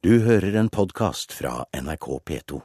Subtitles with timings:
[0.00, 2.58] Du hører en podkast fra NRK P2.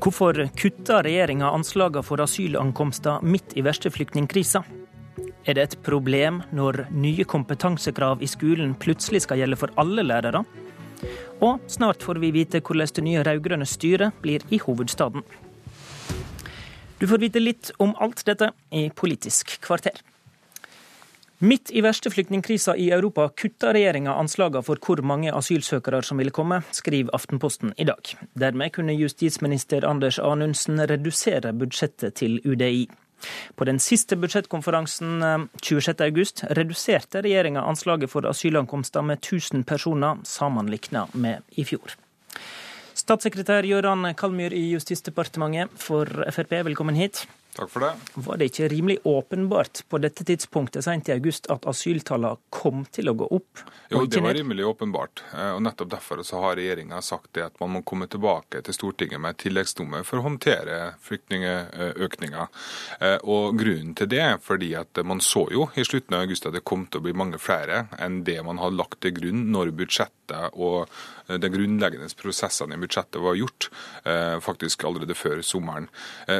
[0.00, 4.64] Hvorfor kutta regjeringa anslagene for asylankomster midt i verste flyktningkrisa?
[5.44, 10.46] Er det et problem når nye kompetansekrav i skolen plutselig skal gjelde for alle lærere?
[11.44, 15.28] Og snart får vi vite hvordan det nye rød-grønne styret blir i hovedstaden.
[17.00, 20.02] Du får vite litt om alt dette i Politisk kvarter.
[21.40, 26.34] Midt i verste flyktningkrisa i Europa kutta regjeringa anslagene for hvor mange asylsøkere som ville
[26.36, 28.10] komme, skriver Aftenposten i dag.
[28.36, 32.84] Dermed kunne justisminister Anders Anundsen redusere budsjettet til UDI.
[33.56, 35.24] På den siste budsjettkonferansen
[35.64, 41.96] 26.8 eh, reduserte regjeringa anslaget for asylankomster med 1000 personer sammenlignet med i fjor.
[43.10, 47.24] Statssekretær Gøran Kalmyr i Justisdepartementet for Frp, velkommen hit.
[47.60, 47.92] Takk for det.
[48.14, 53.10] Var det ikke rimelig åpenbart på dette tidspunktet sent i august at asyltallene kom til
[53.10, 53.60] å gå opp?
[53.92, 55.20] Jo, det var rimelig åpenbart.
[55.34, 58.78] Eh, og Nettopp derfor så har regjeringa sagt det at man må komme tilbake til
[58.78, 62.48] Stortinget med tilleggsnummer for å håndtere flyktningøkninga.
[62.96, 66.48] Eh, og Grunnen til det er fordi at man så jo i slutten av august
[66.48, 69.50] at det kom til å bli mange flere enn det man hadde lagt til grunn
[69.52, 70.88] når budsjettet og
[71.30, 73.70] Eh, de grunnleggende prosessene i budsjettet var gjort
[74.42, 75.88] faktisk allerede før sommeren.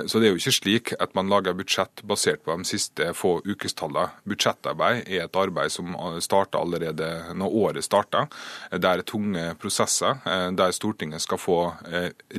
[0.07, 3.39] Så det er jo ikke slik at man lager budsjett basert på de siste få
[3.45, 4.11] ukestallene.
[4.29, 7.09] Budsjettarbeid er et arbeid som starta allerede
[7.39, 8.27] når året starta.
[8.73, 10.21] Det er tunge prosesser
[10.57, 11.59] der Stortinget skal få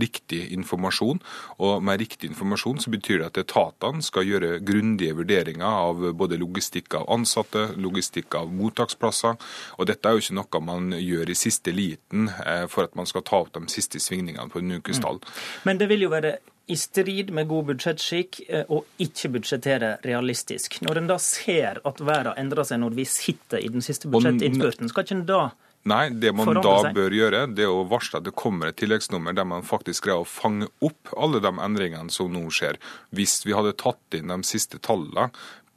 [0.02, 1.22] riktig informasjon.
[1.62, 6.40] Og med riktig informasjon så betyr det at etatene skal gjøre grundige vurderinger av både
[6.42, 9.38] logistikk av ansatte, logistikk av mottaksplasser.
[9.78, 13.06] Og dette er jo ikke noe man gjør i siste liten Eh, for at man
[13.06, 15.22] skal ta opp de siste svingningene på en ukestall.
[15.22, 15.62] Mm.
[15.64, 20.80] Men det vil jo være i strid med god budsjettskikk eh, å ikke budsjettere realistisk.
[20.86, 24.92] Når en da ser at verden endrer seg når vi sitter i den siste budsjettinnspurten,
[24.92, 25.44] skal ikke en da
[25.90, 29.34] Nei, det man da bør gjøre, det er å varsle at det kommer et tilleggsnummer
[29.34, 32.78] der man faktisk greier å fange opp alle de endringene som nå skjer.
[33.10, 35.32] Hvis vi hadde tatt inn de siste tallene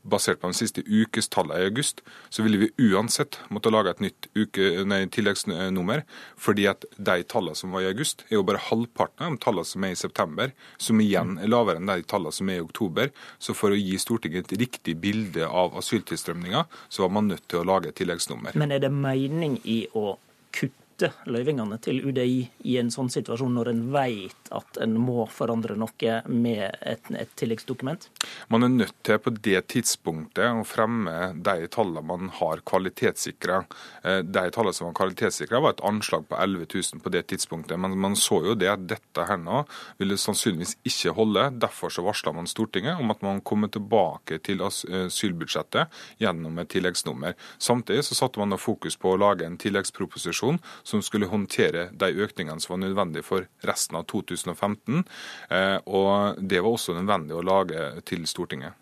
[0.05, 4.29] basert på de siste ukestallene i august, så ville vi uansett måtte lage et nytt
[4.37, 6.05] uke, nei, tilleggsnummer.
[6.37, 9.65] fordi at de tallene som var i august, er jo bare halvparten av de tallene
[9.65, 13.11] som er i september, som igjen er lavere enn de tallene som er i oktober.
[13.39, 17.63] Så for å gi Stortinget et riktig bilde av asyltilstrømninga, så var man nødt til
[17.63, 18.57] å lage et tilleggsnummer.
[18.61, 20.17] Men er det mening i å
[20.55, 25.25] kutte kutte løyvingene til UDI i en sånn situasjon, når en vet at en må
[25.27, 28.07] forandre noe med et, et tilleggsdokument?
[28.49, 33.65] Man er nødt til på det tidspunktet å fremme de tallene man har kvalitetssikra.
[34.05, 37.81] Eh, de tallene som var kvalitetssikra, var et anslag på 11 000 på det tidspunktet.
[37.81, 39.65] Men man så jo det at dette her nå
[39.99, 41.49] ville sannsynligvis ikke holde.
[41.59, 45.91] Derfor så varsla man Stortinget om at man kommer tilbake til asylbudsjettet
[46.23, 47.35] gjennom et tilleggsnummer.
[47.59, 52.13] Samtidig så satte man da fokus på å lage en tilleggsproposisjon som skulle håndtere de
[52.13, 55.03] økningene som var nødvendige for resten av 2015.
[55.49, 58.77] Eh, og det var også nødvendig å lage til Stortinget.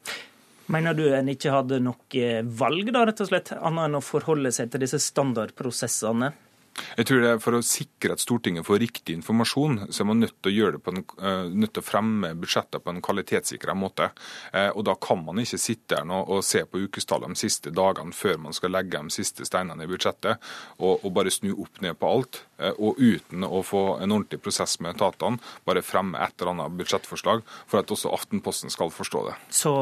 [0.72, 4.52] Mener du en ikke hadde noe valg, da, rett og slett, annet enn å forholde
[4.54, 6.32] seg til disse standardprosessene?
[6.96, 10.20] Jeg tror det er For å sikre at Stortinget får riktig informasjon, så er man
[10.22, 13.02] nødt til å, gjøre det på en, uh, nødt til å fremme budsjettet på en
[13.04, 14.10] kvalitetssikra måte.
[14.52, 17.72] Uh, og Da kan man ikke sitte her nå og se på ukestallet de siste
[17.74, 20.42] dagene før man skal legge de siste steinene i budsjettet,
[20.78, 22.42] og, og bare snu opp ned på alt.
[22.60, 26.78] Uh, og uten å få en ordentlig prosess med etatene, bare fremme et eller annet
[26.80, 29.36] budsjettforslag for at også Aftenposten skal forstå det.
[29.54, 29.72] Så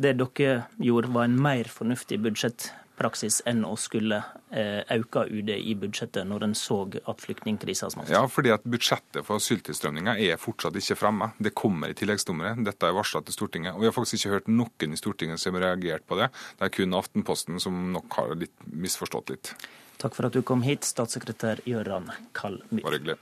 [0.00, 5.50] det dere gjorde var en mer fornuftig budsjett praksis enn å skulle eh, øke UD
[5.54, 8.12] i budsjettet når en så at flyktningkrisa smalt?
[8.12, 11.32] Ja, fordi at budsjettet for asyltilstrømninga er fortsatt ikke fremme.
[11.38, 12.64] Det kommer i tilleggsnummeret.
[12.66, 13.74] Dette er varsla til Stortinget.
[13.74, 16.30] Og vi har faktisk ikke hørt noen i Stortinget som har reagert på det.
[16.58, 19.54] Det er kun Aftenposten som nok har litt misforstått litt.
[20.02, 22.82] Takk for at du kom hit, statssekretær Gøran Kallmyr.
[22.84, 23.20] Bare hyggelig.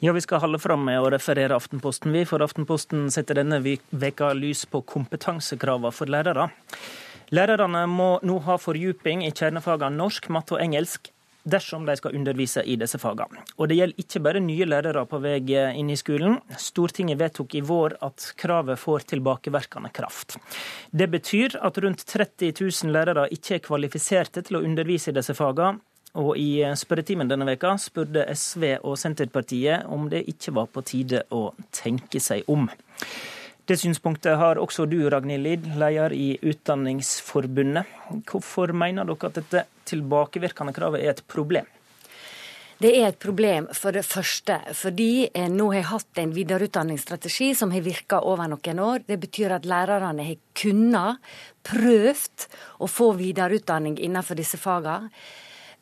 [0.00, 4.28] Ja, Vi skal holde fram med å referere Aftenposten, vi, for Aftenposten setter denne veka
[4.38, 6.44] lys på kompetansekravene for lærere.
[7.34, 11.10] Lærerne må nå ha fordyping i kjernefagene norsk, matte og engelsk
[11.50, 13.42] dersom de skal undervise i disse fagene.
[13.58, 16.38] Og det gjelder ikke bare nye lærere på vei inn i skolen.
[16.54, 20.38] Stortinget vedtok i vår at kravet får tilbakevirkende kraft.
[20.90, 25.34] Det betyr at rundt 30 000 lærere ikke er kvalifiserte til å undervise i disse
[25.34, 25.82] fagene,
[26.16, 31.24] og i spørretimen denne veka spurte SV og Senterpartiet om det ikke var på tide
[31.34, 32.68] å tenke seg om.
[33.68, 37.90] Det synspunktet har også du, Ragnhild Lid, leder i Utdanningsforbundet.
[38.30, 41.68] Hvorfor mener dere at dette tilbakevirkende kravet er et problem?
[42.78, 47.50] Det er et problem for det første fordi jeg nå har jeg hatt en videreutdanningsstrategi
[47.58, 49.02] som har virka over noen år.
[49.04, 51.18] Det betyr at lærerne har kunnet,
[51.66, 52.46] prøvd
[52.80, 55.10] å få videreutdanning innenfor disse fagene.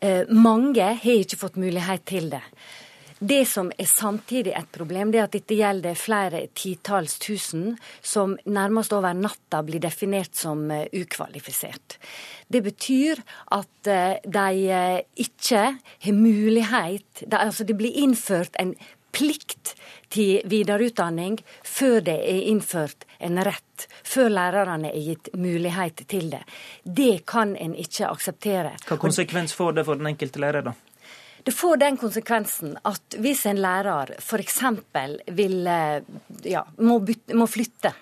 [0.01, 2.43] Eh, mange har ikke fått mulighet til det.
[3.17, 8.35] Det som er samtidig et problem, det er at dette gjelder flere titalls tusen som
[8.45, 11.97] nærmest over natta blir definert som eh, ukvalifisert.
[12.53, 13.23] Det betyr
[13.57, 18.77] at eh, de ikke har mulighet de, Altså det blir innført en
[19.17, 19.75] plikt
[20.13, 26.43] til videreutdanning før det er innført en rett, før lærerne er gitt mulighet til det.
[26.85, 28.77] Det kan en ikke akseptere.
[28.87, 30.77] Hva konsekvens får det for den enkelte lærer, da?
[31.47, 34.57] Det får den konsekvensen at hvis en lærer f.eks.
[35.37, 36.01] vil eh,
[36.51, 37.93] ja, må, bytte, må flytte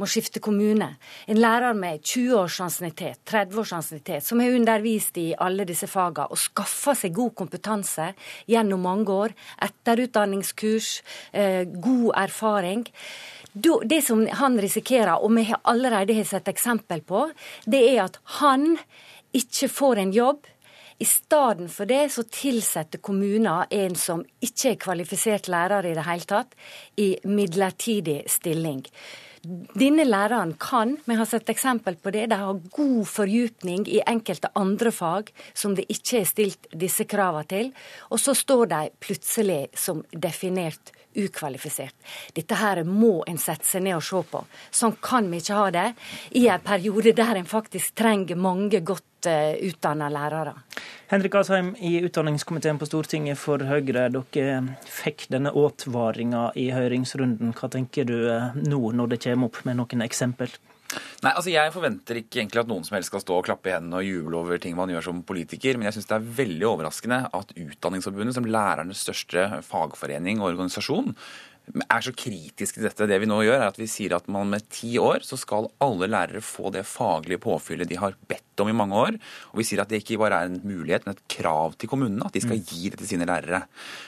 [0.00, 0.88] må skifte kommune.
[1.26, 5.88] En lærer med 20 års ansiennitet, 30 års ansiennitet, som har undervist i alle disse
[5.90, 8.10] fagene og skaffa seg god kompetanse
[8.50, 9.36] gjennom mange år,
[9.68, 10.90] etterutdanningskurs,
[11.32, 12.86] eh, god erfaring.
[13.54, 17.28] Det som han risikerer, og vi allerede har sett eksempel på,
[17.66, 18.76] det er at han
[19.34, 20.50] ikke får en jobb
[20.98, 26.06] i stedet for det så tilsetter kommuner en som ikke er kvalifisert lærer i det
[26.06, 26.54] hele tatt,
[26.96, 28.84] i midlertidig stilling.
[29.44, 34.48] Denne læreren kan, vi har sett eksempel på det, de har god fordypning i enkelte
[34.56, 37.72] andre fag som det ikke er stilt disse kravene til,
[38.08, 41.94] og så står de plutselig som definert ukvalifisert.
[42.34, 44.42] Dette her må en sette seg ned og se på.
[44.74, 45.86] Sånn kan vi ikke ha det
[46.38, 50.54] i en periode der en faktisk trenger mange godt eh, utdanna lærere.
[51.12, 54.08] Henrik Asheim i utdanningskomiteen på Stortinget for Høyre.
[54.12, 57.54] Dere fikk denne advaringa i høringsrunden.
[57.56, 60.52] Hva tenker du eh, nå når det kommer opp med noen eksempel?
[61.24, 63.74] Nei, altså Jeg forventer ikke egentlig at noen som helst skal stå og klappe i
[63.74, 66.68] hendene og juble over ting man gjør som politiker, men jeg syns det er veldig
[66.68, 71.14] overraskende at Utdanningsforbundet, som lærernes største fagforening og organisasjon,
[71.72, 73.08] er så kritiske til dette.
[73.08, 75.70] Det vi nå gjør, er at vi sier at man med ti år så skal
[75.84, 79.16] alle lærere få det faglige påfyllet de har bedt om i mange år.
[79.52, 82.28] Og vi sier at det ikke bare er en mulighet, men et krav til kommunene
[82.28, 82.66] at de skal mm.
[82.68, 83.64] gi det til sine lærere.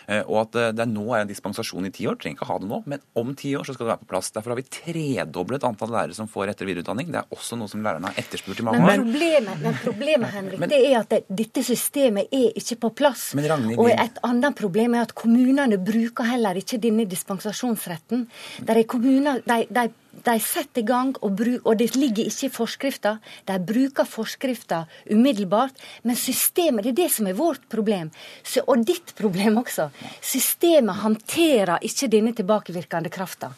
[0.06, 2.58] Eh, og at eh, det nå er en dispensasjon i ti år, trenger ikke ha
[2.62, 4.30] det nå, men om ti år så skal det være på plass.
[4.36, 7.10] Derfor har vi tredoblet antall lærere som får etter- og videreutdanning.
[7.14, 9.08] Det er også noe som lærerne har etterspurt i mange men, år.
[9.08, 13.28] Problemet, men problemet, Henrik, men, det er at det, dette systemet er ikke på plass.
[13.38, 18.28] Men Ragnhild, og et annet problem er at kommunene bruker heller ikke denne dispensasjonen dispensasjonsretten.
[18.66, 19.90] Der er kommuner, de, de
[20.24, 23.16] de setter i gang, og, bruk, og det ligger ikke i forskrifta.
[23.48, 25.76] De bruker forskrifta umiddelbart.
[26.06, 28.10] Men systemet, det er det som er vårt problem.
[28.42, 29.88] Så, og ditt problem også.
[30.24, 33.52] Systemet håndterer ikke denne tilbakevirkende krafta.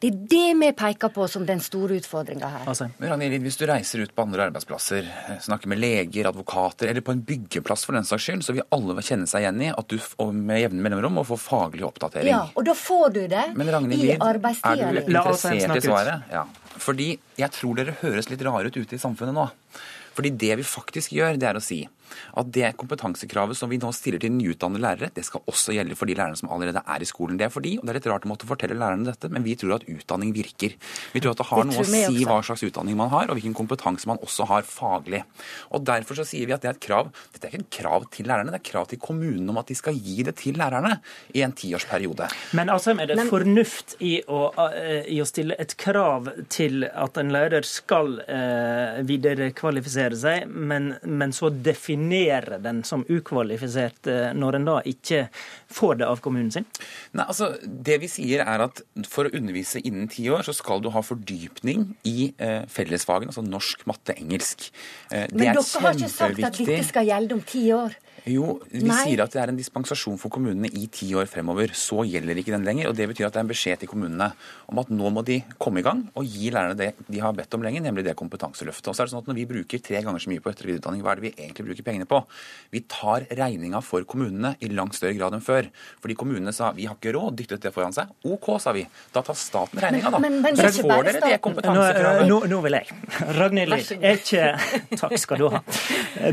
[0.00, 2.66] Det er det vi peker på som den store utfordringa her.
[2.70, 5.08] Altså, Ragnhild, hvis du reiser ut på andre arbeidsplasser,
[5.44, 8.96] snakker med leger, advokater, eller på en byggeplass for den saks skyld, så vil alle
[9.04, 9.98] kjenne seg igjen i at du
[10.36, 12.32] med jevne mellomrom må få faglig oppdatering.
[12.32, 15.04] Ja, og da får du det Men, Ragnhild, i arbeidstida di.
[15.06, 16.32] Du interessert i svaret?
[16.32, 16.44] Ja.
[16.80, 19.48] Fordi jeg tror dere høres litt rare ut ute i samfunnet nå.
[20.16, 21.84] Fordi det vi faktisk gjør, det er å si
[22.40, 26.10] at det kompetansekravet som vi nå stiller til nyutdannede lærere, det skal også gjelde for
[26.10, 27.38] de lærerne som allerede er i skolen.
[27.40, 29.56] Det er fordi, og det er litt rart å måtte fortelle lærerne dette, men vi
[29.60, 30.76] tror at utdanning virker.
[31.14, 33.56] Vi tror at det har noe å si hva slags utdanning man har, og hvilken
[33.56, 35.24] kompetanse man også har faglig.
[35.74, 38.04] Og Derfor så sier vi at det er et krav Dette er ikke et krav
[38.14, 40.58] til lærerne, det er et krav til kommunene om at de skal gi det til
[40.60, 40.98] lærerne
[41.34, 42.28] i en tiårsperiode.
[42.58, 43.30] Men altså, er det men...
[43.32, 48.18] fornuft i å, uh, i å, stille et krav til at en lærer skal
[49.06, 54.76] videre viderekvalifisere seg, men, men så definere definere den som ukvalifisert eh, når en da
[54.84, 55.28] ikke
[55.70, 56.66] får det av kommunen sin?
[57.12, 60.80] Nei, altså, Det vi sier er at for å undervise innen ti år, så skal
[60.80, 64.70] du ha fordypning i eh, fellesfagene, altså norsk, matte, engelsk.
[65.10, 67.96] Eh, Men dere har ikke sagt at dette skal gjelde om ti år?
[68.28, 68.96] Jo, vi Nei.
[69.04, 71.72] sier at det er en dispensasjon for kommunene i ti år fremover.
[71.76, 72.90] Så gjelder ikke den lenger.
[72.90, 74.30] og Det betyr at det er en beskjed til kommunene
[74.68, 77.54] om at nå må de komme i gang og gi lærerne det de har bedt
[77.54, 78.90] om lenge, nemlig det kompetanseløftet.
[78.90, 80.66] Og så er det sånn at Når vi bruker tre ganger så mye på etter-
[80.66, 82.22] og videreutdanning, hva er det vi egentlig bruker pengene på?
[82.70, 85.70] Vi tar regninga for kommunene i langt større grad enn før.
[86.02, 88.10] Fordi kommunene sa vi har ikke råd, dyttet det foran seg.
[88.24, 88.84] OK, sa vi.
[89.14, 90.18] Da tar staten regninga, da.
[90.18, 92.26] Men, men, men så får dere det kompetansekravet.
[92.28, 92.98] Nå, nå, nå, vil jeg.
[93.38, 94.48] Ragnhild er ikke
[95.00, 95.62] Takk skal du ha.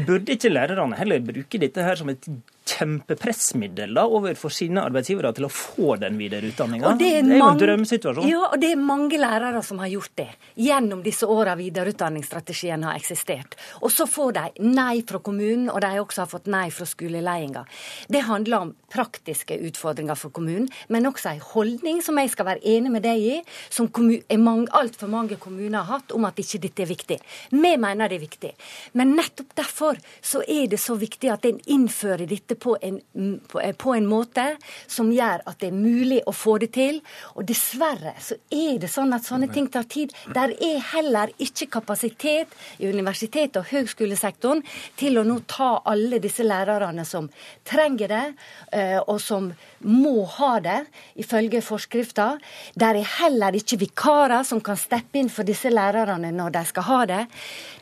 [0.08, 2.25] Burde ikke lærerne heller bruke dette her som et
[2.67, 6.93] kjempepressmiddel da, overfor sine arbeidsgivere til å få den videreutdanninga.
[7.00, 8.27] Det, det er jo en drømmesituasjon.
[8.29, 10.27] Ja, og det er mange lærere som har gjort det
[10.60, 13.57] gjennom disse åra videreutdanningsstrategien har eksistert.
[13.81, 17.27] Og så får de nei fra kommunen, og de også har fått nei fra skoleledelsen.
[18.12, 22.63] Det handler om praktiske utfordringer for kommunen, men også en holdning som jeg skal være
[22.75, 23.36] enig med deg i,
[23.70, 23.89] som
[24.77, 27.17] altfor mange kommuner har hatt, om at ikke dette er viktig.
[27.51, 28.51] Vi mener det er viktig.
[28.94, 33.00] Men nettopp derfor så er det så viktig at en innfører dette på en,
[33.77, 34.46] på en, måte
[34.88, 37.01] som gjør at det er mulig å få det til.
[37.36, 40.13] Og dessverre så er det sånn at sånne ting tar tid.
[40.34, 44.63] Der er heller ikke kapasitet i universitet- og høgskolesektoren
[45.00, 47.29] til å nå ta alle disse lærerne som
[47.67, 48.25] trenger det,
[48.72, 48.76] eh,
[49.07, 50.77] og som må ha det,
[51.22, 52.27] ifølge forskrifta.
[52.79, 56.88] Der er heller ikke vikarer som kan steppe inn for disse lærerne når de skal
[56.88, 57.19] ha det.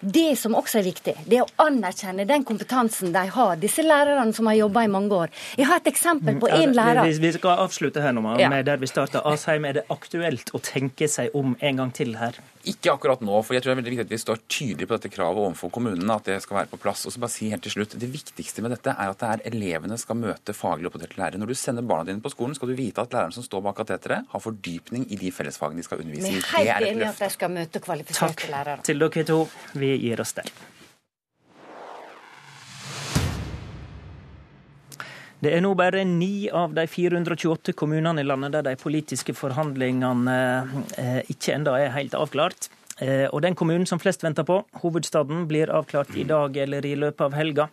[0.01, 4.33] Det som også er viktig, det er å anerkjenne den kompetansen de har, disse lærerne
[4.35, 5.33] som har jobba i mange år.
[5.57, 7.05] Jeg har et eksempel på én lærer.
[7.07, 8.51] Vi, vi skal avslutte her nå med ja.
[8.65, 9.23] der vi starta.
[9.25, 12.37] Asheim, er det aktuelt å tenke seg om en gang til her?
[12.65, 14.97] Ikke akkurat nå, for jeg tror det er veldig viktig at vi står tydelig på
[14.97, 16.15] dette kravet overfor kommunene.
[16.15, 17.05] at det skal være på plass.
[17.05, 19.43] Og så bare si helt til slutt, Det viktigste med dette er at det er
[19.51, 21.41] elevene skal møte faglig oppdaterte lærere.
[21.41, 23.79] Når du sender barna dine på skolen, skal du vite at læreren som står bak
[23.81, 26.37] kateteret, har fordypning i de fellesfagene de skal undervise i.
[26.37, 28.79] Vi er helt enige at de skal møte kvalifiserte lærere.
[28.79, 29.41] Takk til dere to.
[29.73, 30.55] Vi gir oss der.
[35.45, 40.37] Det er nå bare ni av de 428 kommunene i landet der de politiske forhandlingene
[40.97, 42.69] eh, ikke enda er helt avklart.
[42.99, 46.95] Eh, og den kommunen som flest venter på, hovedstaden, blir avklart i dag eller i
[46.99, 47.67] løpet av helga.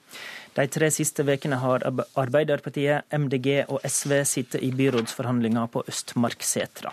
[0.56, 1.86] De tre siste ukene har
[2.18, 6.92] Arbeiderpartiet, MDG og SV sittet i byrådsforhandlinger på Østmarksetra.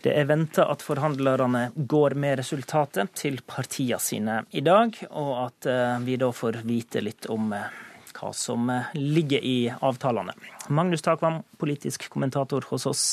[0.00, 5.68] Det er venta at forhandlerne går med resultatet til partiene sine i dag, og at
[5.68, 10.34] eh, vi da får vite litt om hva som eh, ligger i avtalene.
[10.68, 13.04] Magnus Takvam, politisk kommentator hos oss.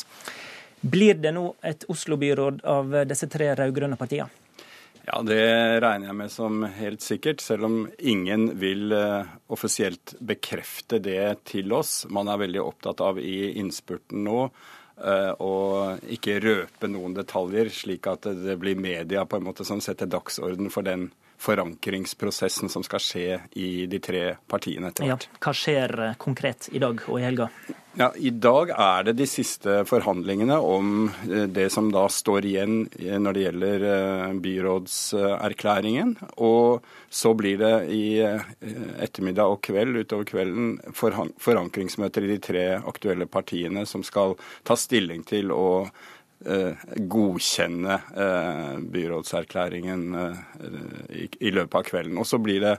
[0.82, 4.30] Blir det nå et Oslo-byråd av disse tre rød-grønne partiene?
[5.08, 11.00] Ja, Det regner jeg med som helt sikkert, selv om ingen vil uh, offisielt bekrefte
[11.00, 12.02] det til oss.
[12.12, 15.54] Man er veldig opptatt av i innspurten nå uh, å
[16.12, 20.68] ikke røpe noen detaljer, slik at det blir media på en måte som setter dagsorden
[20.74, 21.08] for den
[21.38, 25.28] forankringsprosessen som skal skje i de tre partiene etter hvert.
[25.30, 27.48] Ja, hva skjer eh, konkret i dag og i helga?
[27.98, 32.75] Ja, I dag er det de siste forhandlingene om eh, det som da står igjen
[33.00, 33.86] eh, når det gjelder
[34.44, 36.13] byrådserklæringen.
[36.46, 43.25] Og så blir det i ettermiddag og kveld utover kvelden forankringsmøter i de tre aktuelle
[43.25, 44.38] partiene som skal
[44.68, 45.68] ta stilling til å
[46.46, 52.20] Eh, godkjenne eh, byrådserklæringen eh, i løpet av kvelden.
[52.22, 52.75] Og så blir det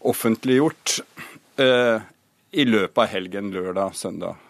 [0.00, 0.96] offentliggjort
[2.52, 4.40] i løpet av helgen, lørdag, søndag,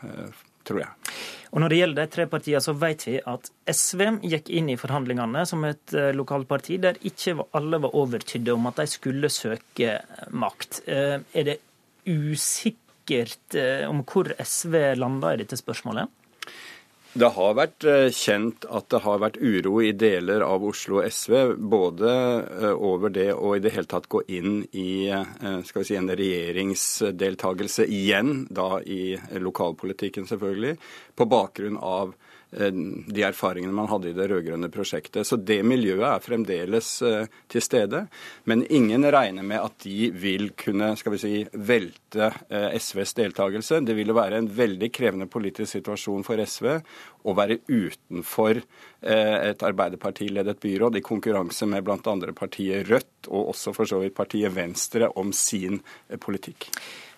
[0.65, 1.15] tror jeg.
[1.51, 4.79] Og Når det gjelder de tre partiene, så vet vi at SV gikk inn i
[4.79, 9.97] forhandlingene som et lokalparti der ikke alle var overtydde om at de skulle søke
[10.31, 10.85] makt.
[10.87, 11.59] Er det
[12.07, 16.07] usikkert om hvor SV landa i dette spørsmålet?
[17.11, 21.57] Det har vært eh, kjent at det har vært uro i deler av Oslo SV,
[21.59, 22.11] både
[22.47, 27.89] eh, over det å i det hele tatt gå inn i eh, si, en regjeringsdeltakelse
[27.91, 30.77] igjen, da i lokalpolitikken selvfølgelig,
[31.19, 32.15] på bakgrunn av
[32.51, 35.27] de erfaringene man hadde i det rød-grønne prosjektet.
[35.27, 38.05] Så det miljøet er fremdeles eh, til stede.
[38.51, 43.83] Men ingen regner med at de vil kunne skal vi si, velte eh, SVs deltakelse.
[43.87, 46.73] Det ville være en veldig krevende politisk situasjon for SV
[47.31, 48.63] å være utenfor
[49.01, 52.15] et Arbeiderparti-ledet byråd i konkurranse med bl.a.
[52.37, 55.79] partiet Rødt og også for så vidt partiet Venstre om sin
[56.21, 56.69] politikk.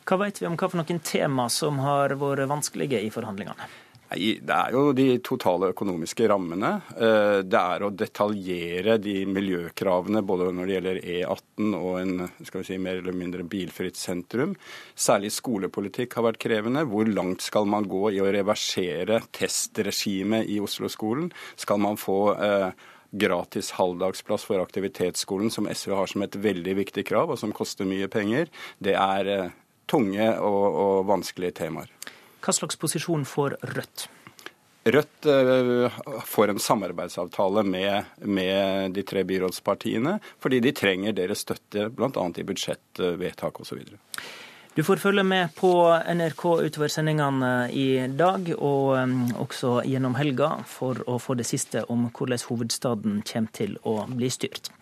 [0.07, 3.71] Hva vet vi om hva for noen tema som har vært vanskelige i forhandlingene?
[4.19, 6.71] Det er jo de totale økonomiske rammene.
[6.97, 12.78] Eh, det er å detaljere de miljøkravene både når det gjelder E18 og en si,
[12.78, 14.54] mer eller mindre bilfritt sentrum.
[14.95, 16.85] Særlig skolepolitikk har vært krevende.
[16.88, 21.31] Hvor langt skal man gå i å reversere testregimet i Oslo-skolen?
[21.61, 22.71] Skal man få eh,
[23.12, 27.88] gratis halvdagsplass for aktivitetsskolen, som SV har som et veldig viktig krav, og som koster
[27.88, 28.52] mye penger?
[28.81, 29.54] Det er eh,
[29.90, 31.92] tunge og, og vanskelige temaer.
[32.43, 34.09] Hva slags posisjon får Rødt?
[34.85, 41.87] Rødt eh, får en samarbeidsavtale med, med, de tre byrådspartiene, fordi de trenger deres støtte
[41.95, 42.25] bl.a.
[42.35, 43.85] i budsjettvedtak osv.
[44.75, 45.71] Du får følge med på
[46.15, 51.85] NRK utover sendingene i dag, og um, også gjennom helga, for å få det siste
[51.93, 54.73] om hvordan hovedstaden kommer til å bli styrt.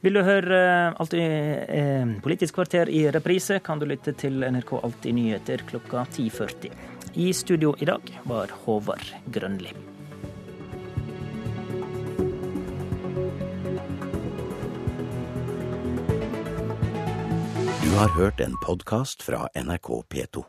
[0.00, 4.74] Vil du høre eh, Alltid eh, Politisk kvarter i reprise, kan du lytte til NRK
[4.80, 6.93] Alltid nyheter klokka 10.40.
[7.16, 9.70] I studio i dag var Håvard Grønli.
[17.82, 20.44] Du har hørt en podkast fra NRK P2.